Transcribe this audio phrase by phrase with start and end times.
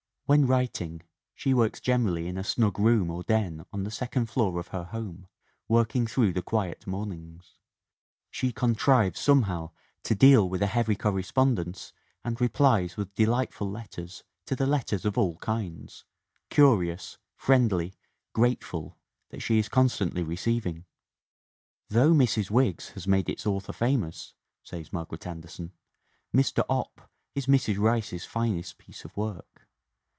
[0.27, 1.01] When writing
[1.35, 4.85] she works generally in a snug room or den on the second floor of her
[4.85, 5.27] home,
[5.67, 7.57] working through the quiet mornings.
[8.29, 9.71] She contrives somehow
[10.03, 11.91] to deal with a heavy correspondence
[12.23, 16.05] and replies with delightful letters to the letters of all kinds
[16.49, 17.93] curious, friendly,
[18.31, 18.97] grateful
[19.31, 20.85] that she is constantly receiving.
[21.89, 22.49] "Though Mrs.
[22.49, 24.33] Wiggs has made its author famous,"
[24.63, 25.73] says Margaret Anderson,
[26.33, 26.63] "Mr.
[26.69, 27.77] Opp is Mrs.
[27.77, 29.67] Rice's finest piece of work.